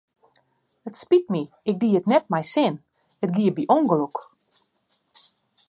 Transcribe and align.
It 0.89 0.95
spyt 1.01 1.25
my, 1.33 1.41
ik 1.69 1.77
die 1.81 1.97
it 1.99 2.09
net 2.11 2.25
mei 2.31 2.43
sin, 2.53 2.75
it 3.23 3.29
gie 3.35 3.55
by 3.57 3.63
ûngelok. 3.77 4.15